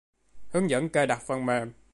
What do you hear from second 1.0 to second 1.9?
đặt phần mềm